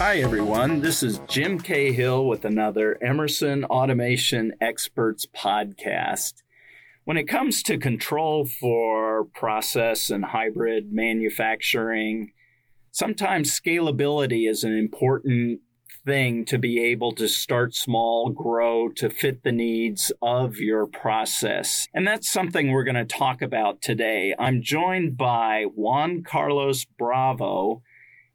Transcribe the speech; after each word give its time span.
Hi, 0.00 0.16
everyone. 0.20 0.80
This 0.80 1.02
is 1.02 1.20
Jim 1.28 1.60
Cahill 1.60 2.24
with 2.24 2.46
another 2.46 2.96
Emerson 3.02 3.66
Automation 3.66 4.54
Experts 4.58 5.26
podcast. 5.26 6.42
When 7.04 7.18
it 7.18 7.28
comes 7.28 7.62
to 7.64 7.76
control 7.76 8.46
for 8.46 9.26
process 9.34 10.08
and 10.08 10.24
hybrid 10.24 10.90
manufacturing, 10.90 12.32
sometimes 12.90 13.52
scalability 13.52 14.48
is 14.48 14.64
an 14.64 14.74
important 14.74 15.60
thing 16.06 16.46
to 16.46 16.56
be 16.56 16.82
able 16.82 17.12
to 17.16 17.28
start 17.28 17.74
small, 17.74 18.30
grow 18.30 18.88
to 18.96 19.10
fit 19.10 19.42
the 19.42 19.52
needs 19.52 20.10
of 20.22 20.56
your 20.56 20.86
process. 20.86 21.88
And 21.92 22.08
that's 22.08 22.32
something 22.32 22.70
we're 22.70 22.84
going 22.84 22.94
to 22.94 23.04
talk 23.04 23.42
about 23.42 23.82
today. 23.82 24.34
I'm 24.38 24.62
joined 24.62 25.18
by 25.18 25.64
Juan 25.74 26.22
Carlos 26.22 26.86
Bravo 26.86 27.82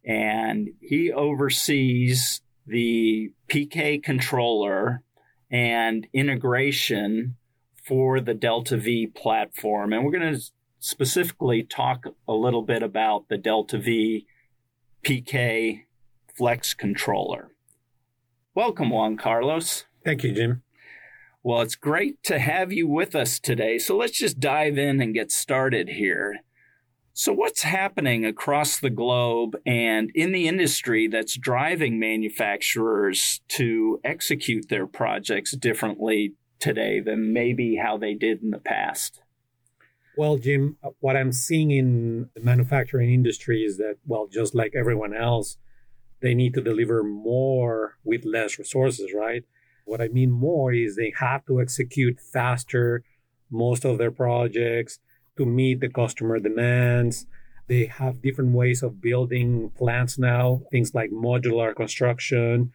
and 0.06 0.70
he 0.82 1.12
oversees 1.12 2.42
the 2.68 3.32
PK 3.48 4.02
controller 4.02 5.02
and 5.50 6.08
integration 6.14 7.36
for 7.84 8.20
the 8.20 8.34
Delta 8.34 8.78
V 8.78 9.08
platform. 9.08 9.94
And 9.94 10.04
we're 10.04 10.12
going 10.12 10.36
to 10.36 10.42
specifically 10.80 11.64
talk 11.64 12.06
a 12.28 12.34
little 12.34 12.62
bit 12.62 12.84
about 12.84 13.30
the 13.30 13.38
Delta 13.38 13.78
V 13.78 14.26
PK 15.04 15.82
Flex 16.36 16.74
controller. 16.74 17.52
Welcome, 18.54 18.90
Juan 18.90 19.18
Carlos. 19.18 19.86
Thank 20.04 20.24
you, 20.24 20.32
Jim. 20.32 20.62
Well, 21.44 21.62
it's 21.62 21.76
great 21.76 22.24
to 22.24 22.40
have 22.40 22.72
you 22.72 22.88
with 22.88 23.16
us 23.16 23.40
today. 23.40 23.78
So 23.78 23.96
let's 23.96 24.18
just 24.18 24.40
dive 24.40 24.78
in 24.78 25.00
and 25.00 25.14
get 25.14 25.32
started 25.32 25.90
here. 25.90 26.38
So, 27.18 27.32
what's 27.32 27.62
happening 27.62 28.26
across 28.26 28.78
the 28.78 28.90
globe 28.90 29.56
and 29.66 30.12
in 30.14 30.34
the 30.34 30.50
industry 30.50 31.08
that's 31.08 31.38
driving 31.38 31.98
manufacturers 31.98 33.40
to 33.52 34.02
execute 34.04 34.68
their 34.68 34.86
projects 34.86 35.56
differently 35.56 36.34
today 36.60 37.00
than 37.00 37.32
maybe 37.32 37.78
how 37.78 37.98
they 37.98 38.16
did 38.16 38.44
in 38.44 38.52
the 38.52 38.60
past? 38.60 39.22
Well, 40.18 40.38
Jim, 40.38 40.76
what 41.00 41.16
I'm 41.16 41.32
seeing 41.32 41.72
in 41.72 42.32
the 42.36 42.42
manufacturing 42.42 43.14
industry 43.14 43.64
is 43.64 43.78
that, 43.78 43.96
well, 44.06 44.28
just 44.28 44.54
like 44.54 44.74
everyone 44.76 45.16
else, 45.16 45.58
they 46.22 46.34
need 46.34 46.54
to 46.56 46.62
deliver 46.62 47.02
more 47.02 47.98
with 48.04 48.26
less 48.26 48.60
resources, 48.60 49.14
right? 49.16 49.46
What 49.86 50.02
I 50.02 50.10
mean 50.10 50.32
more 50.32 50.74
is 50.74 50.98
they 50.98 51.14
have 51.18 51.46
to 51.46 51.62
execute 51.62 52.20
faster 52.20 53.06
most 53.50 53.86
of 53.86 54.00
their 54.00 54.12
projects 54.12 55.00
to 55.38 55.46
meet 55.46 55.80
the 55.80 55.90
customer 55.90 56.40
demands. 56.40 57.26
They 57.68 57.86
have 57.86 58.22
different 58.22 58.52
ways 58.52 58.84
of 58.84 59.02
building 59.02 59.72
plants 59.78 60.18
now, 60.20 60.62
things 60.72 60.94
like 60.94 61.10
modular 61.12 61.76
construction. 61.76 62.72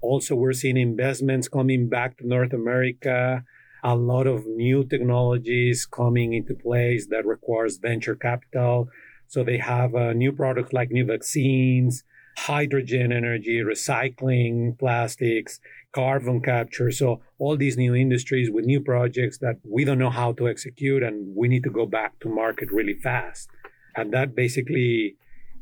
Also, 0.00 0.34
we're 0.34 0.52
seeing 0.52 0.76
investments 0.76 1.48
coming 1.48 1.88
back 1.88 2.18
to 2.18 2.26
North 2.26 2.52
America, 2.52 3.44
a 3.84 3.94
lot 3.94 4.26
of 4.26 4.46
new 4.46 4.84
technologies 4.84 5.86
coming 5.86 6.32
into 6.32 6.54
place 6.54 7.06
that 7.08 7.26
requires 7.26 7.76
venture 7.76 8.14
capital. 8.14 8.88
So 9.28 9.44
they 9.44 9.58
have 9.58 9.94
uh, 9.94 10.12
new 10.12 10.32
products 10.32 10.72
like 10.72 10.90
new 10.90 11.04
vaccines, 11.04 12.04
hydrogen 12.36 13.12
energy, 13.12 13.60
recycling, 13.60 14.78
plastics, 14.78 15.60
carbon 15.92 16.40
capture. 16.40 16.90
So 16.90 17.20
all 17.38 17.56
these 17.56 17.76
new 17.76 17.94
industries 17.94 18.50
with 18.50 18.64
new 18.64 18.80
projects 18.80 19.38
that 19.38 19.56
we 19.64 19.84
don't 19.84 19.98
know 19.98 20.10
how 20.10 20.32
to 20.32 20.48
execute 20.48 21.02
and 21.02 21.34
we 21.36 21.48
need 21.48 21.64
to 21.64 21.70
go 21.70 21.86
back 21.86 22.18
to 22.20 22.28
market 22.28 22.70
really 22.72 22.94
fast. 22.94 23.48
And 23.94 24.12
that 24.12 24.34
basically 24.34 25.16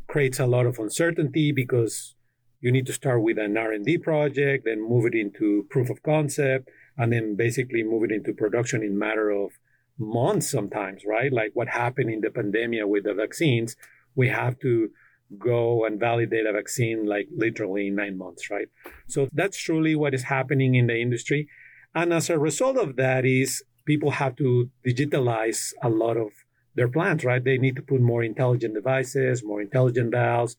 creates 0.08 0.38
a 0.38 0.46
lot 0.46 0.66
of 0.66 0.78
uncertainty 0.78 1.52
because 1.52 2.14
you 2.60 2.70
need 2.70 2.86
to 2.86 2.92
start 2.92 3.22
with 3.22 3.38
an 3.38 3.56
R&D 3.56 3.98
project, 3.98 4.64
then 4.64 4.86
move 4.86 5.06
it 5.06 5.14
into 5.14 5.66
proof 5.70 5.88
of 5.90 6.02
concept, 6.02 6.68
and 6.96 7.12
then 7.12 7.34
basically 7.34 7.82
move 7.82 8.04
it 8.04 8.12
into 8.12 8.32
production 8.32 8.82
in 8.82 8.98
matter 8.98 9.30
of 9.30 9.52
months 9.98 10.50
sometimes, 10.50 11.02
right? 11.06 11.32
Like 11.32 11.52
what 11.54 11.68
happened 11.68 12.10
in 12.10 12.20
the 12.20 12.30
pandemic 12.30 12.80
with 12.84 13.04
the 13.04 13.14
vaccines. 13.14 13.76
We 14.14 14.28
have 14.28 14.58
to 14.60 14.90
go 15.38 15.84
and 15.84 16.00
validate 16.00 16.46
a 16.46 16.52
vaccine 16.52 17.06
like 17.06 17.28
literally 17.36 17.86
in 17.88 17.94
nine 17.94 18.18
months, 18.18 18.50
right? 18.50 18.68
So 19.06 19.28
that's 19.32 19.58
truly 19.58 19.94
what 19.94 20.14
is 20.14 20.24
happening 20.24 20.74
in 20.74 20.86
the 20.86 21.00
industry. 21.00 21.48
And 21.94 22.12
as 22.12 22.30
a 22.30 22.38
result 22.38 22.76
of 22.76 22.96
that 22.96 23.24
is 23.24 23.62
people 23.84 24.12
have 24.12 24.36
to 24.36 24.70
digitalize 24.86 25.72
a 25.82 25.88
lot 25.88 26.16
of 26.16 26.30
their 26.74 26.88
plants, 26.88 27.24
right? 27.24 27.42
They 27.42 27.58
need 27.58 27.76
to 27.76 27.82
put 27.82 28.00
more 28.00 28.22
intelligent 28.22 28.74
devices, 28.74 29.44
more 29.44 29.60
intelligent 29.60 30.12
valves, 30.12 30.56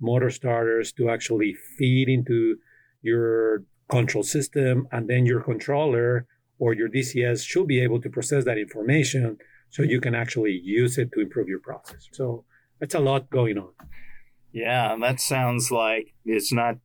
motor 0.00 0.30
starters 0.30 0.92
to 0.92 1.08
actually 1.08 1.54
feed 1.78 2.08
into 2.08 2.56
your 3.02 3.64
control 3.90 4.24
system. 4.24 4.86
And 4.92 5.08
then 5.08 5.26
your 5.26 5.42
controller 5.42 6.26
or 6.58 6.74
your 6.74 6.88
DCS 6.88 7.46
should 7.46 7.66
be 7.66 7.80
able 7.80 8.00
to 8.00 8.10
process 8.10 8.44
that 8.44 8.58
information 8.58 9.38
so 9.70 9.82
you 9.82 10.00
can 10.00 10.14
actually 10.14 10.60
use 10.62 10.98
it 10.98 11.10
to 11.12 11.20
improve 11.20 11.48
your 11.48 11.60
process. 11.60 12.08
So 12.12 12.44
it's 12.80 12.94
a 12.94 13.00
lot 13.00 13.30
going 13.30 13.58
on. 13.58 13.70
Yeah, 14.54 14.96
that 15.00 15.20
sounds 15.20 15.72
like 15.72 16.14
it's 16.24 16.52
not 16.52 16.76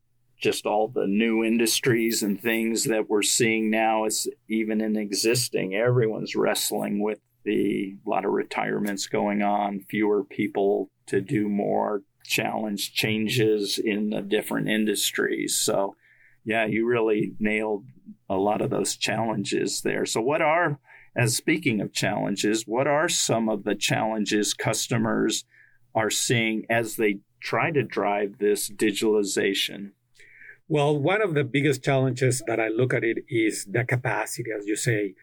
just 0.42 0.66
all 0.66 0.88
the 0.88 1.06
new 1.06 1.44
industries 1.44 2.24
and 2.24 2.42
things 2.42 2.86
that 2.86 3.08
we're 3.08 3.22
seeing 3.22 3.70
now. 3.70 4.06
It's 4.06 4.28
even 4.50 4.82
in 4.82 4.96
existing. 4.96 5.76
Everyone's 5.76 6.36
wrestling 6.36 7.00
with 7.00 7.20
the 7.44 7.96
lot 8.08 8.26
of 8.26 8.32
retirements 8.32 9.06
going 9.06 9.44
on, 9.44 9.86
fewer 9.88 10.24
people 10.24 10.90
to 11.06 11.22
do 11.22 11.48
more 11.48 12.02
challenge 12.26 12.94
changes 12.94 13.78
in 13.78 14.10
the 14.10 14.22
different 14.22 14.68
industries. 14.68 15.56
So, 15.56 15.96
yeah, 16.44 16.66
you 16.66 16.88
really 16.88 17.34
nailed 17.40 17.86
a 18.28 18.36
lot 18.36 18.62
of 18.62 18.72
those 18.72 18.96
challenges 18.96 19.82
there. 19.82 20.08
So, 20.08 20.22
what 20.22 20.42
are, 20.42 20.80
as 21.16 21.38
speaking 21.38 21.82
of 21.82 21.94
challenges, 21.94 22.64
what 22.66 22.88
are 22.88 23.10
some 23.10 23.48
of 23.48 23.64
the 23.64 23.76
challenges 23.76 24.56
customers 24.56 25.46
are 25.94 26.10
seeing 26.10 26.66
as 26.68 26.96
they 26.96 27.20
try 27.40 27.72
to 27.72 27.84
drive 27.84 28.38
this 28.40 28.70
digitalization? 28.70 29.92
Well, 30.68 31.00
one 31.00 31.22
of 31.22 31.34
the 31.34 31.44
biggest 31.44 31.84
challenges 31.84 32.44
that 32.46 32.60
I 32.60 32.68
look 32.68 32.94
at 32.94 33.04
it 33.04 33.26
is 33.28 33.66
the 33.66 33.84
capacity, 33.84 34.52
as 34.56 34.68
you 34.68 34.76
say. 34.76 35.16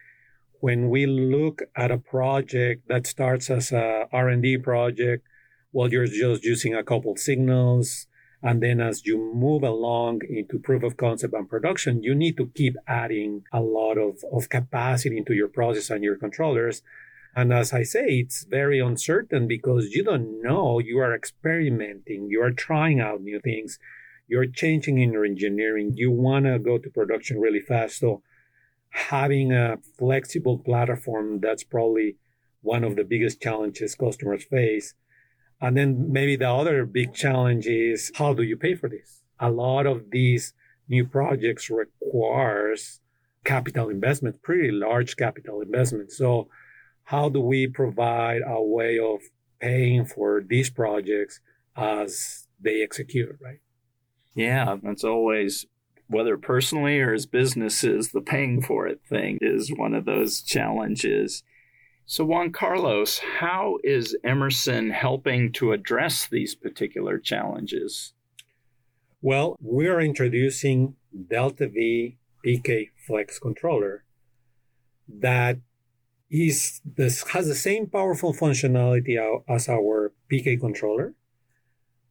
When 0.59 0.89
we 0.89 1.05
look 1.05 1.61
at 1.75 1.91
a 1.91 1.97
project 1.97 2.87
that 2.89 3.07
starts 3.07 3.49
as 3.49 3.71
a 3.71 4.07
R&D 4.11 4.57
project, 4.57 5.25
well, 5.71 5.91
you're 5.91 6.07
just 6.07 6.43
using 6.43 6.73
a 6.73 6.83
couple 6.83 7.15
signals. 7.15 8.07
And 8.43 8.61
then 8.61 8.81
as 8.81 9.05
you 9.05 9.17
move 9.17 9.63
along 9.63 10.21
into 10.29 10.59
proof 10.59 10.83
of 10.83 10.97
concept 10.97 11.33
and 11.33 11.47
production, 11.47 12.03
you 12.03 12.13
need 12.13 12.37
to 12.37 12.51
keep 12.53 12.75
adding 12.87 13.43
a 13.53 13.61
lot 13.61 13.97
of, 13.97 14.23
of 14.31 14.49
capacity 14.49 15.17
into 15.17 15.33
your 15.33 15.47
process 15.47 15.89
and 15.89 16.03
your 16.03 16.17
controllers. 16.17 16.81
And 17.37 17.53
as 17.53 17.71
I 17.71 17.83
say, 17.83 18.05
it's 18.07 18.45
very 18.45 18.79
uncertain 18.79 19.47
because 19.47 19.91
you 19.91 20.03
don't 20.03 20.41
know. 20.41 20.79
You 20.79 20.97
are 20.97 21.13
experimenting, 21.13 22.29
you 22.31 22.41
are 22.41 22.49
trying 22.49 22.99
out 22.99 23.21
new 23.21 23.39
things, 23.39 23.77
you're 24.27 24.47
changing 24.47 24.97
in 24.97 25.13
your 25.13 25.23
engineering, 25.23 25.91
you 25.93 26.09
want 26.09 26.45
to 26.45 26.57
go 26.57 26.79
to 26.79 26.89
production 26.89 27.39
really 27.39 27.59
fast. 27.59 27.99
So, 27.99 28.23
having 28.89 29.51
a 29.51 29.77
flexible 29.99 30.57
platform, 30.57 31.39
that's 31.39 31.63
probably 31.63 32.15
one 32.61 32.83
of 32.83 32.95
the 32.95 33.03
biggest 33.03 33.39
challenges 33.39 33.93
customers 33.93 34.43
face. 34.43 34.95
And 35.61 35.77
then 35.77 36.11
maybe 36.11 36.37
the 36.37 36.49
other 36.49 36.87
big 36.87 37.13
challenge 37.13 37.67
is 37.67 38.11
how 38.15 38.33
do 38.33 38.41
you 38.41 38.57
pay 38.57 38.73
for 38.73 38.89
this? 38.89 39.21
A 39.39 39.51
lot 39.51 39.85
of 39.85 40.09
these 40.09 40.55
new 40.89 41.05
projects 41.05 41.69
requires 41.69 42.99
capital 43.43 43.89
investment, 43.89 44.41
pretty 44.41 44.71
large 44.71 45.15
capital 45.17 45.61
investment. 45.61 46.11
So 46.11 46.47
how 47.07 47.29
do 47.29 47.39
we 47.39 47.65
provide 47.65 48.41
a 48.45 48.61
way 48.61 48.99
of 48.99 49.21
paying 49.61 50.05
for 50.05 50.43
these 50.45 50.69
projects 50.69 51.39
as 51.77 52.47
they 52.59 52.83
execute, 52.83 53.37
right? 53.39 53.59
Yeah, 54.35 54.75
that's 54.83 55.05
always 55.05 55.65
whether 56.07 56.37
personally 56.37 56.99
or 56.99 57.13
as 57.13 57.25
businesses, 57.25 58.11
the 58.11 58.19
paying 58.19 58.61
for 58.61 58.87
it 58.87 58.99
thing 59.07 59.37
is 59.39 59.71
one 59.73 59.93
of 59.93 60.03
those 60.03 60.41
challenges. 60.41 61.43
So, 62.05 62.25
Juan 62.25 62.51
Carlos, 62.51 63.19
how 63.39 63.77
is 63.85 64.17
Emerson 64.25 64.89
helping 64.89 65.53
to 65.53 65.71
address 65.71 66.27
these 66.27 66.55
particular 66.55 67.19
challenges? 67.19 68.11
Well, 69.21 69.55
we're 69.61 70.01
introducing 70.01 70.95
Delta 71.29 71.69
V 71.69 72.17
PK 72.45 72.89
Flex 73.07 73.39
controller 73.39 74.03
that 75.07 75.59
is 76.29 76.81
this 76.85 77.23
has 77.29 77.47
the 77.47 77.55
same 77.55 77.87
powerful 77.87 78.33
functionality 78.33 79.17
as 79.47 79.69
our 79.69 80.13
PK 80.31 80.59
controller, 80.59 81.13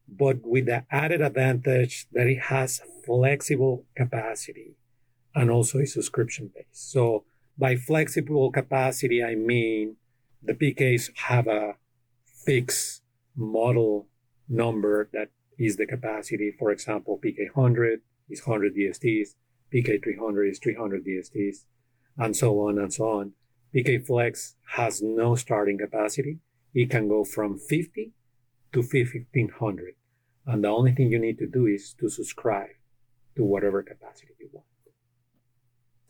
but 0.07 0.37
with 0.43 0.65
the 0.65 0.85
added 0.89 1.21
advantage 1.21 2.07
that 2.11 2.27
it 2.27 2.39
has 2.43 2.81
flexible 3.05 3.85
capacity 3.95 4.75
and 5.35 5.51
also 5.51 5.79
is 5.79 5.93
subscription 5.93 6.49
based. 6.53 6.91
So 6.91 7.25
by 7.57 7.75
flexible 7.75 8.51
capacity, 8.51 9.23
I 9.23 9.35
mean 9.35 9.97
the 10.41 10.53
PKs 10.53 11.11
have 11.15 11.47
a 11.47 11.75
fixed 12.45 13.03
model 13.35 14.07
number 14.49 15.09
that 15.13 15.29
is 15.59 15.77
the 15.77 15.85
capacity. 15.85 16.53
For 16.57 16.71
example, 16.71 17.19
PK100 17.23 17.97
is 18.29 18.45
100 18.45 18.75
DSTs, 18.75 19.35
PK300 19.73 20.51
is 20.51 20.59
300 20.59 21.05
DSTs, 21.05 21.65
and 22.17 22.35
so 22.35 22.59
on 22.61 22.79
and 22.79 22.93
so 22.93 23.09
on. 23.09 23.33
PK 23.73 24.05
Flex 24.05 24.55
has 24.75 25.01
no 25.01 25.35
starting 25.35 25.77
capacity. 25.77 26.39
It 26.73 26.89
can 26.89 27.07
go 27.07 27.23
from 27.23 27.59
50 27.59 28.13
to 28.73 28.79
1500. 28.79 29.95
And 30.45 30.63
the 30.63 30.69
only 30.69 30.93
thing 30.93 31.11
you 31.11 31.19
need 31.19 31.37
to 31.39 31.47
do 31.47 31.65
is 31.65 31.93
to 31.99 32.09
subscribe 32.09 32.69
to 33.35 33.43
whatever 33.43 33.83
capacity 33.83 34.33
you 34.39 34.49
want. 34.51 34.65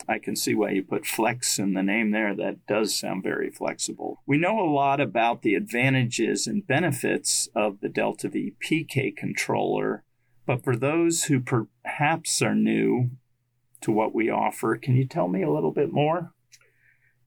I 0.08 0.20
can 0.20 0.36
see 0.36 0.56
why 0.56 0.72
you 0.72 0.84
put 0.84 1.06
flex 1.06 1.60
in 1.60 1.74
the 1.74 1.84
name 1.84 2.12
there. 2.12 2.34
That 2.34 2.66
does 2.66 2.96
sound 2.96 3.24
very 3.24 3.50
flexible. 3.50 4.22
We 4.26 4.38
know 4.38 4.60
a 4.60 4.72
lot 4.72 5.02
about 5.02 5.42
the 5.42 5.56
advantages 5.56 6.48
and 6.48 6.66
benefits 6.66 7.50
of 7.54 7.82
the 7.82 7.90
Delta 7.90 8.30
V 8.30 8.54
PK 8.64 9.16
controller, 9.16 10.04
but 10.46 10.64
for 10.64 10.78
those 10.78 11.26
who 11.26 11.42
perhaps 11.42 12.42
are 12.42 12.56
new 12.56 13.12
to 13.82 13.92
what 13.92 14.16
we 14.16 14.30
offer, 14.30 14.78
can 14.78 14.96
you 14.96 15.06
tell 15.06 15.28
me 15.28 15.44
a 15.44 15.52
little 15.52 15.74
bit 15.74 15.92
more? 15.92 16.34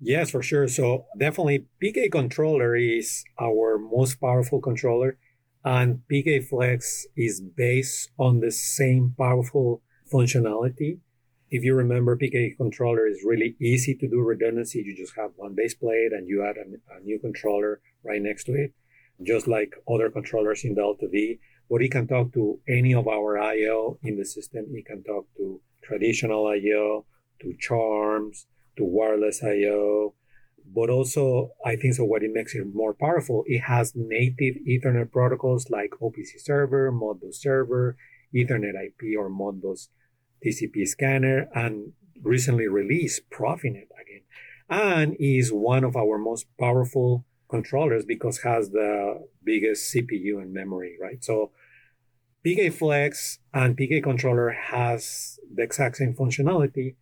Yes, 0.00 0.30
for 0.30 0.42
sure. 0.42 0.66
So 0.68 1.06
definitely 1.18 1.66
PK 1.82 2.10
controller 2.10 2.74
is 2.74 3.24
our 3.40 3.78
most 3.78 4.20
powerful 4.20 4.60
controller 4.60 5.18
and 5.64 6.00
PK 6.10 6.42
Flex 6.46 7.06
is 7.16 7.40
based 7.40 8.10
on 8.18 8.40
the 8.40 8.50
same 8.50 9.14
powerful 9.18 9.82
functionality 10.10 11.00
if 11.50 11.64
you 11.64 11.74
remember, 11.74 12.16
PK 12.16 12.56
controller 12.56 13.08
is 13.08 13.24
really 13.24 13.56
easy 13.60 13.94
to 13.96 14.08
do 14.08 14.20
redundancy. 14.20 14.82
You 14.86 14.96
just 14.96 15.16
have 15.16 15.32
one 15.34 15.54
base 15.56 15.74
plate 15.74 16.12
and 16.12 16.28
you 16.28 16.44
add 16.44 16.56
a, 16.56 16.96
a 16.96 17.00
new 17.00 17.18
controller 17.18 17.80
right 18.04 18.22
next 18.22 18.44
to 18.44 18.52
it, 18.52 18.72
just 19.22 19.48
like 19.48 19.74
other 19.92 20.10
controllers 20.10 20.64
in 20.64 20.76
Delta 20.76 21.08
V. 21.08 21.40
But 21.68 21.82
it 21.82 21.90
can 21.90 22.06
talk 22.06 22.32
to 22.34 22.60
any 22.68 22.94
of 22.94 23.08
our 23.08 23.38
I/O 23.38 23.98
in 24.02 24.16
the 24.16 24.24
system. 24.24 24.66
It 24.72 24.86
can 24.86 25.02
talk 25.02 25.26
to 25.38 25.60
traditional 25.82 26.46
I/O, 26.46 27.04
to 27.40 27.54
charms, 27.58 28.46
to 28.76 28.84
wireless 28.84 29.42
I/O. 29.42 30.14
But 30.72 30.90
also, 30.90 31.52
I 31.64 31.74
think 31.76 31.94
so. 31.94 32.04
What 32.04 32.22
it 32.22 32.32
makes 32.32 32.54
it 32.54 32.64
more 32.72 32.94
powerful, 32.94 33.42
it 33.46 33.60
has 33.60 33.94
native 33.96 34.56
Ethernet 34.68 35.10
protocols 35.10 35.68
like 35.68 35.90
OPC 36.00 36.38
server, 36.38 36.92
Modbus 36.92 37.34
server, 37.34 37.96
Ethernet 38.34 38.74
IP, 38.80 39.18
or 39.18 39.28
Modbus 39.28 39.88
TCP 40.44 40.86
scanner 40.86 41.48
and 41.54 41.92
recently 42.22 42.68
released 42.68 43.28
Profinet 43.30 43.88
again, 44.00 44.22
and 44.68 45.16
is 45.18 45.52
one 45.52 45.82
of 45.82 45.96
our 45.96 46.18
most 46.18 46.46
powerful 46.58 47.24
controllers 47.48 48.04
because 48.04 48.42
has 48.42 48.70
the 48.70 49.26
biggest 49.42 49.92
CPU 49.92 50.40
and 50.40 50.52
memory, 50.52 50.96
right? 51.00 51.24
So 51.24 51.50
PK 52.46 52.72
Flex 52.72 53.38
and 53.52 53.76
PK 53.76 54.02
controller 54.02 54.50
has 54.50 55.38
the 55.52 55.62
exact 55.62 55.96
same 55.96 56.14
functionality. 56.14 56.94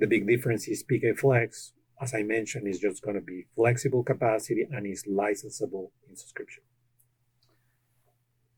The 0.00 0.06
big 0.06 0.26
difference 0.26 0.66
is 0.66 0.82
PK 0.82 1.16
Flex, 1.16 1.72
as 2.00 2.14
I 2.14 2.22
mentioned, 2.22 2.66
is 2.66 2.78
just 2.78 3.02
going 3.02 3.16
to 3.16 3.20
be 3.20 3.44
flexible 3.54 4.02
capacity 4.02 4.66
and 4.70 4.86
is 4.86 5.04
licensable 5.04 5.90
in 6.08 6.16
subscription. 6.16 6.62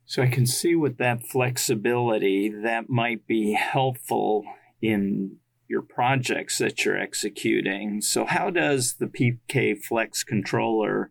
So 0.07 0.23
I 0.23 0.29
can 0.29 0.47
see 0.47 0.77
with 0.77 0.99
that 0.99 1.27
flexibility 1.27 2.49
that 2.49 2.89
might 2.89 3.27
be 3.27 3.55
helpful 3.55 4.45
in 4.81 5.39
your 5.67 5.83
projects 5.83 6.59
that 6.59 6.85
you're 6.85 6.99
executing. 6.99 8.01
So 8.03 8.25
how 8.25 8.51
does 8.51 8.95
the 8.95 9.07
PK 9.07 9.83
Flex 9.83 10.23
controller 10.23 11.11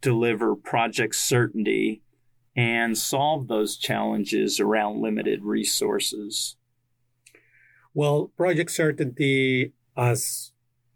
deliver 0.00 0.56
project 0.56 1.14
certainty 1.14 2.02
and 2.56 2.98
solve 2.98 3.46
those 3.46 3.76
challenges 3.76 4.58
around 4.58 5.00
limited 5.00 5.44
resources? 5.44 6.56
Well, 7.92 8.30
project 8.36 8.70
certainty, 8.70 9.72
as 9.96 10.52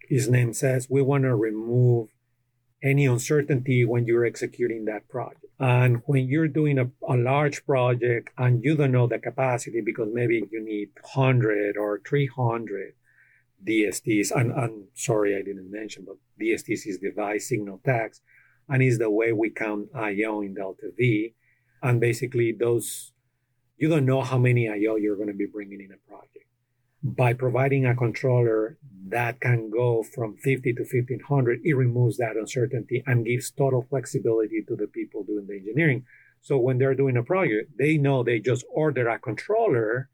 his 0.08 0.28
name 0.28 0.52
says, 0.52 0.88
we 0.88 1.02
want 1.02 1.24
to 1.24 1.34
remove 1.34 2.08
any 2.82 3.06
uncertainty 3.06 3.84
when 3.84 4.06
you're 4.06 4.24
executing 4.24 4.84
that 4.84 5.08
project. 5.08 5.44
And 5.58 6.02
when 6.06 6.28
you're 6.28 6.48
doing 6.48 6.78
a, 6.78 6.90
a 7.08 7.16
large 7.16 7.64
project 7.64 8.30
and 8.36 8.62
you 8.62 8.76
don't 8.76 8.92
know 8.92 9.06
the 9.06 9.18
capacity 9.18 9.80
because 9.80 10.08
maybe 10.12 10.44
you 10.50 10.62
need 10.62 10.90
100 11.00 11.76
or 11.76 12.00
300 12.06 12.94
DSTs, 13.66 14.30
and 14.30 14.52
I'm 14.52 14.88
sorry 14.94 15.36
I 15.36 15.42
didn't 15.42 15.70
mention, 15.70 16.04
but 16.06 16.16
DSTs 16.40 16.86
is 16.86 16.98
device 16.98 17.48
signal 17.48 17.80
tags, 17.84 18.20
and 18.68 18.82
is 18.82 18.98
the 18.98 19.10
way 19.10 19.32
we 19.32 19.50
count 19.50 19.88
IO 19.94 20.42
in 20.42 20.54
Delta 20.54 20.90
V. 20.96 21.34
And 21.82 22.00
basically, 22.00 22.52
those 22.52 23.12
you 23.76 23.88
don't 23.88 24.06
know 24.06 24.22
how 24.22 24.38
many 24.38 24.68
IO 24.68 24.96
you're 24.96 25.16
going 25.16 25.28
to 25.28 25.34
be 25.34 25.46
bringing 25.46 25.80
in 25.80 25.92
a 25.92 26.08
project. 26.08 26.46
By 27.04 27.34
providing 27.34 27.84
a 27.84 27.94
controller 27.94 28.78
that 29.08 29.38
can 29.38 29.70
go 29.70 30.02
from 30.02 30.38
50 30.38 30.72
to 30.72 30.82
1500, 30.82 31.60
it 31.62 31.74
removes 31.74 32.16
that 32.16 32.36
uncertainty 32.36 33.02
and 33.06 33.26
gives 33.26 33.50
total 33.50 33.86
flexibility 33.90 34.64
to 34.66 34.74
the 34.74 34.86
people 34.86 35.22
doing 35.22 35.46
the 35.46 35.56
engineering. 35.56 36.06
So 36.40 36.56
when 36.56 36.78
they're 36.78 36.94
doing 36.94 37.18
a 37.18 37.22
project, 37.22 37.72
they 37.78 37.98
know 37.98 38.22
they 38.22 38.40
just 38.40 38.64
order 38.72 39.08
a 39.08 39.18
controller 39.18 40.08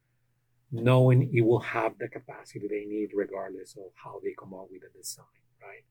knowing 0.72 1.30
it 1.32 1.42
will 1.42 1.60
have 1.60 1.98
the 1.98 2.08
capacity 2.08 2.66
they 2.68 2.84
need 2.84 3.10
regardless 3.14 3.76
of 3.76 3.92
how 3.94 4.20
they 4.22 4.34
come 4.38 4.54
up 4.54 4.68
with 4.70 4.82
the 4.82 4.98
design, 4.98 5.26
right? 5.62 5.84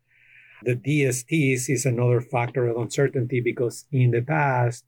The 0.64 0.76
DSTs 0.76 1.70
is 1.70 1.86
another 1.86 2.22
factor 2.22 2.68
of 2.68 2.78
uncertainty 2.78 3.42
because 3.42 3.86
in 3.92 4.12
the 4.12 4.22
past, 4.22 4.86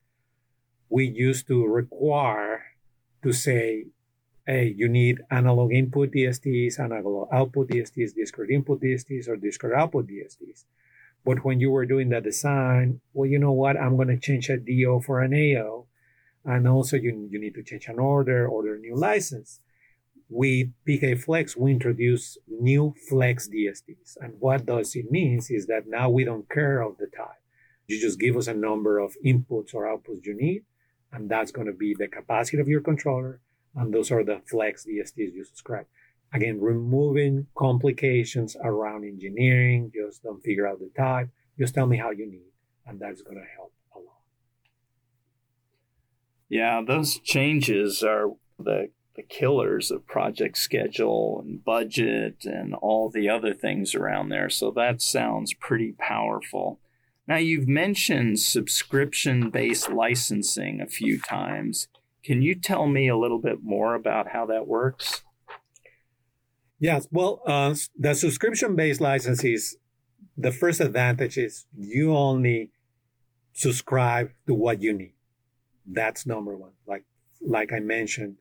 we 0.89 1.05
used 1.05 1.47
to 1.47 1.65
require 1.65 2.63
to 3.23 3.31
say 3.31 3.85
hey, 4.45 4.73
you 4.75 4.89
need 4.89 5.21
analog 5.29 5.71
input 5.71 6.11
DSTs, 6.11 6.79
analog 6.79 7.27
output 7.31 7.69
DSTs, 7.69 8.15
discrete 8.15 8.49
input 8.49 8.81
DSTs, 8.81 9.27
or 9.27 9.35
discrete 9.35 9.73
output 9.73 10.07
DSTs. 10.07 10.65
But 11.23 11.45
when 11.45 11.59
you 11.59 11.69
were 11.69 11.85
doing 11.85 12.09
the 12.09 12.19
design, 12.19 13.01
well, 13.13 13.29
you 13.29 13.37
know 13.37 13.51
what? 13.51 13.77
I'm 13.77 13.95
going 13.95 14.07
to 14.07 14.17
change 14.17 14.49
a 14.49 14.57
DO 14.57 15.01
for 15.05 15.21
an 15.21 15.33
AO. 15.33 15.85
And 16.43 16.67
also 16.67 16.97
you, 16.97 17.27
you 17.29 17.39
need 17.39 17.53
to 17.53 17.63
change 17.63 17.87
an 17.87 17.99
order, 17.99 18.47
order 18.47 18.75
a 18.75 18.79
new 18.79 18.95
license. 18.95 19.59
With 20.27 20.69
PK 20.87 21.21
Flex, 21.21 21.55
we 21.55 21.71
introduce 21.71 22.37
new 22.47 22.95
Flex 23.09 23.47
DSTs. 23.49 24.17
And 24.19 24.33
what 24.39 24.65
does 24.65 24.95
it 24.95 25.11
means 25.11 25.51
is 25.51 25.67
that 25.67 25.87
now 25.87 26.09
we 26.09 26.23
don't 26.23 26.49
care 26.49 26.81
of 26.81 26.97
the 26.97 27.05
type. 27.05 27.41
You 27.87 27.99
just 27.99 28.19
give 28.19 28.37
us 28.37 28.47
a 28.47 28.53
number 28.53 28.97
of 28.97 29.15
inputs 29.23 29.73
or 29.73 29.85
outputs 29.85 30.25
you 30.25 30.33
need, 30.33 30.63
and 31.11 31.29
that's 31.29 31.51
going 31.51 31.67
to 31.67 31.73
be 31.73 31.93
the 31.93 32.07
capacity 32.07 32.59
of 32.59 32.69
your 32.69 32.79
controller 32.79 33.41
and 33.75 33.93
those 33.93 34.11
are 34.11 34.23
the 34.23 34.41
flex 34.49 34.85
DSTs 34.85 35.33
you 35.33 35.43
subscribe. 35.43 35.85
Again, 36.33 36.59
removing 36.61 37.47
complications 37.57 38.55
around 38.63 39.03
engineering, 39.03 39.91
just 39.93 40.23
don't 40.23 40.41
figure 40.43 40.67
out 40.67 40.79
the 40.79 40.89
type, 40.95 41.29
just 41.59 41.73
tell 41.73 41.87
me 41.87 41.97
how 41.97 42.11
you 42.11 42.29
need, 42.29 42.51
and 42.85 42.99
that's 42.99 43.21
going 43.21 43.37
to 43.37 43.45
help 43.55 43.73
a 43.95 43.99
lot. 43.99 44.21
Yeah, 46.49 46.81
those 46.85 47.19
changes 47.19 48.03
are 48.03 48.29
the 48.57 48.89
the 49.15 49.21
killers 49.23 49.91
of 49.91 50.07
project 50.07 50.57
schedule 50.57 51.41
and 51.43 51.63
budget 51.63 52.45
and 52.45 52.73
all 52.75 53.09
the 53.09 53.29
other 53.29 53.53
things 53.53 53.93
around 53.93 54.29
there. 54.29 54.49
So 54.49 54.71
that 54.71 55.01
sounds 55.01 55.53
pretty 55.53 55.93
powerful. 55.97 56.79
Now, 57.27 57.37
you've 57.37 57.67
mentioned 57.67 58.39
subscription 58.39 59.49
based 59.49 59.91
licensing 59.91 60.81
a 60.81 60.87
few 60.87 61.19
times. 61.19 61.87
Can 62.23 62.41
you 62.41 62.55
tell 62.55 62.87
me 62.87 63.07
a 63.07 63.17
little 63.17 63.39
bit 63.39 63.63
more 63.63 63.95
about 63.95 64.27
how 64.29 64.45
that 64.47 64.67
works? 64.67 65.23
Yes. 66.79 67.07
Well, 67.11 67.41
uh, 67.45 67.75
the 67.97 68.13
subscription 68.13 68.75
based 68.75 69.01
licenses, 69.01 69.77
the 70.37 70.51
first 70.51 70.79
advantage 70.79 71.37
is 71.37 71.65
you 71.77 72.15
only 72.15 72.71
subscribe 73.53 74.31
to 74.47 74.53
what 74.53 74.81
you 74.81 74.93
need. 74.93 75.13
That's 75.85 76.25
number 76.25 76.55
one. 76.55 76.71
Like, 76.87 77.03
like 77.39 77.73
I 77.73 77.79
mentioned, 77.79 78.37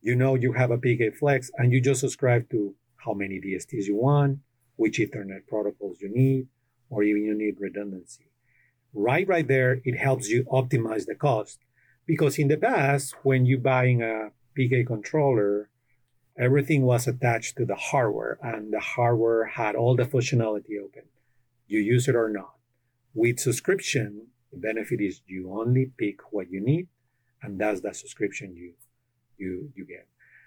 you 0.00 0.16
know 0.16 0.34
you 0.34 0.52
have 0.52 0.70
a 0.70 0.78
PK 0.78 1.16
Flex 1.16 1.50
and 1.56 1.72
you 1.72 1.80
just 1.80 2.00
subscribe 2.00 2.50
to 2.50 2.74
how 2.96 3.14
many 3.14 3.40
DSTs 3.40 3.84
you 3.84 3.96
want, 3.96 4.38
which 4.76 4.98
Ethernet 4.98 5.46
protocols 5.48 5.98
you 6.00 6.10
need, 6.12 6.48
or 6.90 7.02
even 7.02 7.24
you 7.24 7.34
need 7.34 7.56
redundancy. 7.58 8.26
Right, 8.94 9.26
right 9.26 9.46
there, 9.46 9.80
it 9.84 9.96
helps 9.96 10.28
you 10.28 10.44
optimize 10.44 11.06
the 11.06 11.14
cost 11.14 11.58
because 12.06 12.38
in 12.38 12.48
the 12.48 12.56
past, 12.56 13.14
when 13.22 13.46
you 13.46 13.58
buying 13.58 14.02
a 14.02 14.30
PK 14.58 14.86
controller, 14.86 15.68
everything 16.38 16.82
was 16.82 17.06
attached 17.06 17.56
to 17.56 17.64
the 17.64 17.74
hardware 17.74 18.38
and 18.42 18.72
the 18.72 18.80
hardware 18.80 19.44
had 19.44 19.74
all 19.74 19.96
the 19.96 20.04
functionality 20.04 20.80
open. 20.82 21.04
You 21.66 21.80
use 21.80 22.08
it 22.08 22.16
or 22.16 22.28
not. 22.28 22.54
With 23.14 23.40
subscription, 23.40 24.28
the 24.50 24.58
benefit 24.58 25.00
is 25.00 25.20
you 25.26 25.52
only 25.52 25.92
pick 25.96 26.32
what 26.32 26.50
you 26.50 26.60
need 26.60 26.88
and 27.42 27.58
that's 27.58 27.80
the 27.80 27.92
subscription 27.92 28.56
you 28.56 28.72
you 29.36 29.72
you 29.74 29.84
get. 29.84 30.06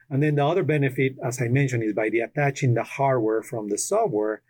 And 0.10 0.22
then 0.22 0.36
the 0.36 0.46
other 0.46 0.64
benefit, 0.64 1.16
as 1.24 1.42
I 1.42 1.48
mentioned, 1.48 1.84
is 1.84 1.94
by 1.94 2.10
the 2.10 2.20
attaching 2.20 2.76
the 2.76 2.84
hardware 2.84 3.42
from 3.42 3.70
the 3.70 3.78
software, 3.78 4.44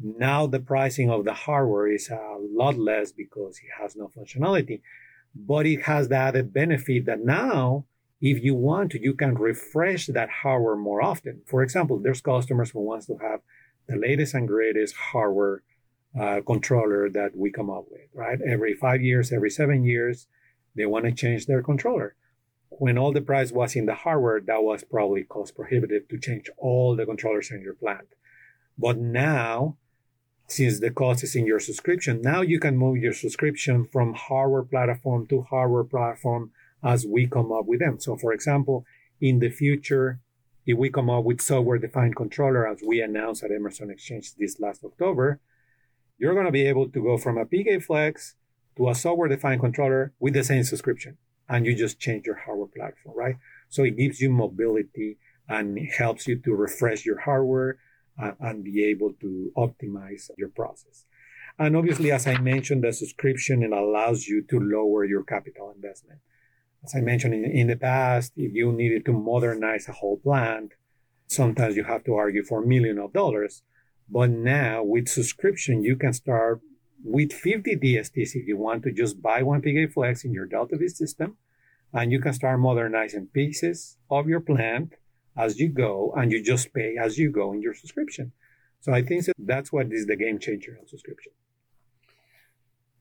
now 0.00 0.46
the 0.46 0.60
pricing 0.60 1.10
of 1.10 1.24
the 1.24 1.32
hardware 1.32 1.88
is 1.88 2.08
a 2.10 2.36
lot 2.38 2.76
less 2.76 3.12
because 3.12 3.58
it 3.58 3.70
has 3.80 3.96
no 3.96 4.08
functionality. 4.08 4.80
But 5.46 5.66
it 5.66 5.82
has 5.82 6.08
the 6.08 6.16
added 6.16 6.52
benefit 6.52 7.06
that 7.06 7.20
now, 7.20 7.84
if 8.20 8.42
you 8.42 8.54
want 8.54 8.90
to, 8.92 9.00
you 9.00 9.14
can 9.14 9.34
refresh 9.34 10.06
that 10.06 10.28
hardware 10.42 10.76
more 10.76 11.00
often. 11.00 11.42
For 11.46 11.62
example, 11.62 12.00
there's 12.00 12.20
customers 12.20 12.70
who 12.70 12.80
wants 12.80 13.06
to 13.06 13.16
have 13.18 13.40
the 13.88 13.96
latest 13.96 14.34
and 14.34 14.48
greatest 14.48 14.96
hardware 14.96 15.62
uh, 16.20 16.40
controller 16.44 17.08
that 17.10 17.36
we 17.36 17.50
come 17.50 17.70
up 17.70 17.84
with, 17.90 18.08
right? 18.12 18.38
Every 18.46 18.74
five 18.74 19.00
years, 19.02 19.32
every 19.32 19.50
seven 19.50 19.84
years, 19.84 20.26
they 20.74 20.86
want 20.86 21.04
to 21.04 21.12
change 21.12 21.46
their 21.46 21.62
controller. 21.62 22.16
When 22.70 22.98
all 22.98 23.12
the 23.12 23.20
price 23.20 23.52
was 23.52 23.76
in 23.76 23.86
the 23.86 23.94
hardware, 23.94 24.40
that 24.40 24.62
was 24.62 24.84
probably 24.84 25.24
cost 25.24 25.54
prohibitive 25.54 26.08
to 26.08 26.18
change 26.18 26.50
all 26.58 26.96
the 26.96 27.06
controllers 27.06 27.50
in 27.50 27.62
your 27.62 27.74
plant. 27.74 28.08
But 28.76 28.98
now, 28.98 29.76
since 30.48 30.80
the 30.80 30.90
cost 30.90 31.22
is 31.22 31.36
in 31.36 31.46
your 31.46 31.60
subscription, 31.60 32.22
now 32.22 32.40
you 32.40 32.58
can 32.58 32.76
move 32.76 32.96
your 32.96 33.12
subscription 33.12 33.86
from 33.92 34.14
hardware 34.14 34.62
platform 34.62 35.26
to 35.26 35.42
hardware 35.42 35.84
platform 35.84 36.50
as 36.82 37.06
we 37.06 37.26
come 37.26 37.52
up 37.52 37.66
with 37.66 37.80
them. 37.80 38.00
So, 38.00 38.16
for 38.16 38.32
example, 38.32 38.86
in 39.20 39.40
the 39.40 39.50
future, 39.50 40.20
if 40.66 40.78
we 40.78 40.88
come 40.88 41.10
up 41.10 41.24
with 41.24 41.42
software 41.42 41.78
defined 41.78 42.16
controller, 42.16 42.66
as 42.66 42.78
we 42.86 43.02
announced 43.02 43.44
at 43.44 43.52
Emerson 43.52 43.90
Exchange 43.90 44.34
this 44.36 44.58
last 44.58 44.82
October, 44.84 45.40
you're 46.16 46.34
going 46.34 46.46
to 46.46 46.52
be 46.52 46.66
able 46.66 46.88
to 46.88 47.02
go 47.02 47.18
from 47.18 47.36
a 47.36 47.44
PK 47.44 47.82
Flex 47.82 48.34
to 48.76 48.88
a 48.88 48.94
software 48.94 49.28
defined 49.28 49.60
controller 49.60 50.14
with 50.18 50.32
the 50.32 50.44
same 50.44 50.64
subscription. 50.64 51.18
And 51.46 51.66
you 51.66 51.74
just 51.74 52.00
change 52.00 52.26
your 52.26 52.36
hardware 52.36 52.68
platform, 52.68 53.16
right? 53.16 53.36
So 53.68 53.82
it 53.82 53.98
gives 53.98 54.20
you 54.20 54.30
mobility 54.30 55.18
and 55.46 55.78
helps 55.98 56.26
you 56.26 56.38
to 56.38 56.54
refresh 56.54 57.04
your 57.04 57.20
hardware 57.20 57.78
and, 58.18 58.34
and 58.40 58.64
be 58.64 58.84
able 58.84 59.12
to 59.20 59.52
optimize 59.56 60.30
your 60.36 60.48
process. 60.50 61.04
And 61.58 61.76
obviously, 61.76 62.12
as 62.12 62.26
I 62.26 62.38
mentioned, 62.38 62.84
the 62.84 62.92
subscription 62.92 63.62
it 63.62 63.72
allows 63.72 64.26
you 64.26 64.42
to 64.42 64.60
lower 64.60 65.04
your 65.04 65.24
capital 65.24 65.72
investment. 65.74 66.20
As 66.84 66.94
I 66.94 67.00
mentioned 67.00 67.34
in, 67.34 67.44
in 67.44 67.66
the 67.66 67.76
past, 67.76 68.32
if 68.36 68.54
you 68.54 68.72
needed 68.72 69.04
to 69.06 69.12
modernize 69.12 69.88
a 69.88 69.92
whole 69.92 70.18
plant, 70.18 70.72
sometimes 71.26 71.76
you 71.76 71.84
have 71.84 72.04
to 72.04 72.14
argue 72.14 72.44
for 72.44 72.62
a 72.62 72.66
million 72.66 72.98
of 72.98 73.12
dollars. 73.12 73.62
But 74.08 74.30
now 74.30 74.82
with 74.84 75.08
subscription, 75.08 75.82
you 75.82 75.96
can 75.96 76.12
start 76.12 76.60
with 77.02 77.32
50 77.32 77.76
DSTs 77.76 78.34
if 78.34 78.46
you 78.46 78.56
want 78.56 78.82
to 78.84 78.92
just 78.92 79.20
buy 79.20 79.42
one 79.42 79.60
PK 79.60 79.92
Flex 79.92 80.24
in 80.24 80.32
your 80.32 80.46
Delta 80.46 80.76
V 80.76 80.88
system, 80.88 81.36
and 81.92 82.12
you 82.12 82.20
can 82.20 82.32
start 82.32 82.60
modernizing 82.60 83.28
pieces 83.32 83.96
of 84.10 84.28
your 84.28 84.40
plant 84.40 84.94
as 85.38 85.58
you 85.58 85.68
go, 85.68 86.12
and 86.16 86.32
you 86.32 86.42
just 86.42 86.72
pay 86.74 86.96
as 87.00 87.16
you 87.16 87.30
go 87.30 87.52
in 87.52 87.62
your 87.62 87.74
subscription. 87.74 88.32
So 88.80 88.92
I 88.92 89.02
think 89.02 89.24
that's 89.38 89.72
what 89.72 89.86
is 89.90 90.06
the 90.06 90.16
game 90.16 90.38
changer 90.38 90.76
on 90.80 90.86
subscription. 90.86 91.32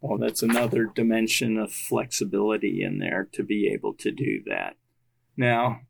Well, 0.01 0.17
that's 0.19 0.43
another 0.43 0.85
dimension 0.85 1.57
of 1.57 1.71
flexibility 1.71 2.83
in 2.83 2.99
there 2.99 3.27
to 3.33 3.43
be 3.43 3.67
able 3.73 3.93
to 3.95 4.11
do 4.11 4.43
that. 4.45 4.75
Now, 5.35 5.81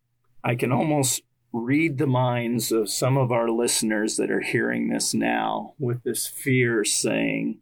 I 0.43 0.55
can 0.55 0.71
almost 0.71 1.23
read 1.51 1.97
the 1.97 2.07
minds 2.07 2.71
of 2.71 2.89
some 2.89 3.17
of 3.17 3.31
our 3.31 3.49
listeners 3.49 4.15
that 4.17 4.31
are 4.31 4.41
hearing 4.41 4.89
this 4.89 5.13
now 5.13 5.73
with 5.77 6.03
this 6.03 6.27
fear 6.27 6.85
saying, 6.85 7.59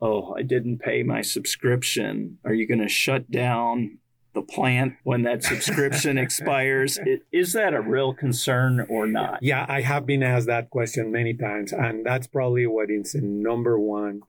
Oh, 0.00 0.34
I 0.34 0.42
didn't 0.42 0.78
pay 0.78 1.02
my 1.02 1.22
subscription. 1.22 2.38
Are 2.44 2.54
you 2.54 2.68
going 2.68 2.80
to 2.80 2.88
shut 2.88 3.30
down 3.30 3.98
the 4.38 4.52
plant 4.52 4.94
when 5.02 5.22
that 5.22 5.42
subscription 5.42 6.18
expires. 6.26 6.98
Is 7.32 7.52
that 7.54 7.74
a 7.74 7.80
real 7.80 8.14
concern 8.14 8.86
or 8.88 9.06
not? 9.06 9.42
Yeah, 9.42 9.66
I 9.68 9.80
have 9.80 10.06
been 10.06 10.22
asked 10.22 10.46
that 10.46 10.70
question 10.70 11.10
many 11.10 11.34
times, 11.34 11.72
and 11.72 12.06
that's 12.06 12.26
probably 12.26 12.66
what 12.66 12.90
is 12.90 13.12
the 13.12 13.20
number 13.20 13.78
one 13.78 14.22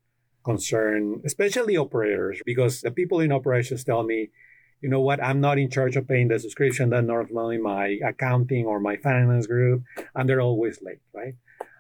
concern, 0.44 1.22
especially 1.26 1.78
operators, 1.78 2.42
because 2.46 2.82
the 2.82 2.92
people 2.92 3.20
in 3.20 3.32
operations 3.32 3.84
tell 3.84 4.04
me, 4.04 4.30
you 4.82 4.90
know 4.90 5.02
what, 5.02 5.22
I'm 5.22 5.42
not 5.42 5.60
in 5.60 5.70
charge 5.70 5.96
of 5.96 6.08
paying 6.08 6.30
the 6.30 6.40
subscription. 6.40 6.90
That's 6.90 7.06
normally 7.06 7.58
my 7.58 8.00
accounting 8.04 8.66
or 8.66 8.80
my 8.80 8.96
finance 8.96 9.46
group, 9.46 9.84
and 10.16 10.28
they're 10.28 10.42
always 10.42 10.80
late, 10.82 11.02
right? 11.14 11.36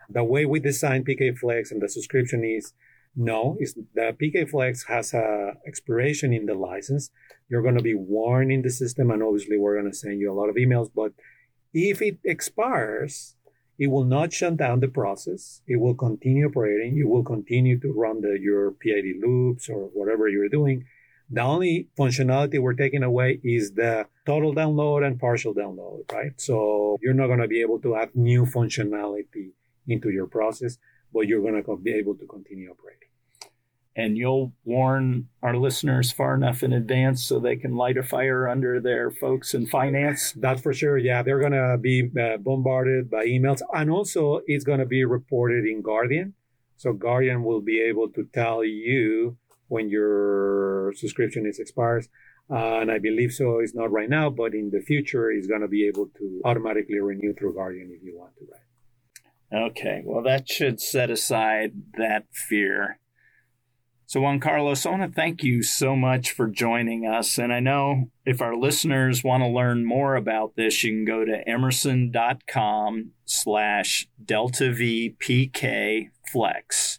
The 0.09 0.24
way 0.24 0.45
we 0.45 0.59
design 0.59 1.03
PK 1.03 1.38
Flex 1.38 1.71
and 1.71 1.81
the 1.81 1.88
subscription 1.88 2.43
is 2.43 2.74
no, 3.16 3.58
is 3.60 3.75
the 3.94 4.16
PK 4.22 4.50
Flex 4.50 4.86
has 4.86 5.13
a 5.13 5.54
expiration 5.68 6.34
in 6.34 6.46
the 6.46 6.54
license. 6.54 7.10
You're 7.50 7.62
going 7.62 7.78
to 7.78 7.84
be 7.84 7.96
warned 7.96 8.51
in 8.51 8.62
the 8.62 8.70
system, 8.70 9.12
and 9.12 9.24
obviously 9.24 9.58
we're 9.58 9.80
going 9.80 9.92
to 9.92 9.98
send 9.98 10.20
you 10.20 10.32
a 10.32 10.38
lot 10.39 10.50
of 10.50 10.56
emails. 10.56 10.89
But 10.94 11.13
if 11.74 12.01
it 12.01 12.20
expires, 12.24 13.36
it 13.78 13.88
will 13.88 14.04
not 14.04 14.34
shut 14.34 14.58
down 14.58 14.82
the 14.82 14.88
process. 14.88 15.62
It 15.68 15.78
will 15.78 15.96
continue 15.96 16.48
operating. 16.48 16.96
You 16.96 17.08
will 17.08 17.24
continue 17.24 17.80
to 17.80 17.92
run 17.94 18.22
the, 18.22 18.38
your 18.39 18.72
PID 18.72 19.22
loops 19.22 19.70
or 19.70 19.89
whatever 19.94 20.28
you're 20.28 20.50
doing. 20.50 20.86
The 21.32 21.42
only 21.42 21.88
functionality 21.98 22.60
we're 22.60 22.74
taking 22.74 23.04
away 23.04 23.39
is 23.44 23.72
the 23.72 24.08
total 24.25 24.54
download 24.54 25.06
and 25.06 25.20
partial 25.20 25.54
download, 25.54 26.12
right? 26.12 26.32
So 26.38 26.98
you're 27.01 27.13
not 27.13 27.28
going 27.28 27.39
to 27.39 27.48
be 27.48 27.62
able 27.62 27.80
to 27.82 27.96
add 27.96 28.16
new 28.16 28.46
functionality 28.46 29.51
into 29.88 30.10
your 30.10 30.28
process, 30.28 30.78
but 31.13 31.28
you're 31.28 31.42
going 31.42 31.62
to 31.62 31.78
be 31.78 31.94
able 31.94 32.16
to 32.16 32.25
continue 32.25 32.70
operating 32.70 33.10
and 34.00 34.18
you'll 34.18 34.54
warn 34.63 35.28
our 35.44 35.58
listeners 35.58 36.10
far 36.10 36.34
enough 36.34 36.63
in 36.63 36.72
advance 36.72 37.22
so 37.22 37.38
they 37.38 37.58
can 37.58 37.75
light 37.75 37.98
a 37.98 38.04
fire 38.04 38.48
under 38.48 38.80
their 38.80 39.12
folks 39.12 39.54
in 39.54 39.68
finance. 39.68 40.32
That's 40.38 40.62
for 40.62 40.74
sure. 40.74 40.98
Yeah, 40.98 41.22
they're 41.22 41.42
going 41.42 41.51
to 41.51 41.78
be 41.78 42.10
uh, 42.18 42.38
bombarded 42.38 43.10
by 43.10 43.25
emails. 43.25 43.62
And 43.74 43.92
also, 43.92 44.39
it's 44.46 44.63
going 44.63 44.80
to 44.80 44.86
be 44.86 45.04
reported 45.04 45.66
in 45.66 45.82
Guardian. 45.82 46.34
So, 46.78 46.94
Guardian 46.94 47.44
will 47.44 47.60
be 47.60 47.82
able 47.82 48.10
to 48.12 48.24
tell 48.34 48.63
you 48.63 49.38
when 49.68 49.89
your 49.89 50.94
subscription 50.96 51.46
is 51.46 51.60
expires. 51.60 52.08
Uh, 52.50 52.80
and 52.80 52.89
I 52.89 53.00
believe 53.00 53.34
so. 53.34 53.60
It's 53.60 53.75
not 53.75 53.92
right 53.92 54.10
now, 54.10 54.30
but 54.30 54.54
in 54.54 54.70
the 54.72 54.80
future, 54.80 55.30
it's 55.30 55.46
going 55.46 55.62
to 55.62 55.68
be 55.68 55.86
able 55.88 56.08
to 56.18 56.42
automatically 56.46 57.00
renew 57.00 57.34
through 57.34 57.56
Guardian 57.56 57.92
if 57.92 58.01
you 58.01 58.18
want 58.18 58.38
to. 58.38 58.46
Right? 58.50 58.69
Okay. 59.53 60.01
Well, 60.06 60.24
that 60.24 60.50
should 60.50 60.79
set 60.79 61.10
aside 61.10 61.74
that 61.98 62.25
fear 62.32 63.00
so, 64.10 64.22
Juan 64.22 64.39
Carlos, 64.39 64.88
I 64.88 64.89
want 64.89 65.03
to 65.03 65.15
thank 65.15 65.44
you 65.44 65.62
so 65.62 65.96
much 65.96 66.32
for 66.32 66.48
joining 66.48 67.06
us. 67.06 67.38
And 67.38 67.53
I 67.53 67.60
know 67.60 68.10
if 68.25 68.41
our 68.41 68.56
listeners 68.56 69.24
want 69.24 69.44
to 69.44 69.48
learn 69.48 69.86
more 69.86 70.15
about 70.15 70.56
this, 70.56 70.84
you 70.84 70.94
can 70.94 71.06
go 71.06 71.24
to 71.24 71.48
emerson.com 71.48 73.12
slash 73.25 74.08
delta 74.25 74.74
V 74.74 75.15
PK 75.20 76.10
flex. 76.32 76.98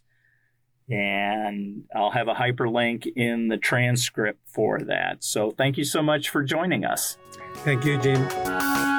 And 0.89 1.83
I'll 1.93 2.13
have 2.13 2.29
a 2.29 2.35
hyperlink 2.35 3.09
in 3.17 3.49
the 3.49 3.59
transcript 3.59 4.39
for 4.47 4.79
that. 4.79 5.25
So, 5.25 5.51
thank 5.51 5.79
you 5.79 5.85
so 5.85 6.05
much 6.05 6.29
for 6.29 6.45
joining 6.45 6.85
us. 6.85 7.19
Thank 7.65 7.85
you, 7.85 8.01
Jim. 8.01 8.90